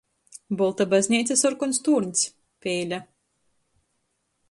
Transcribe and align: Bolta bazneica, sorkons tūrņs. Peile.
Bolta 0.61 0.87
bazneica, 0.93 1.37
sorkons 1.43 1.81
tūrņs. 1.89 2.25
Peile. 2.67 3.03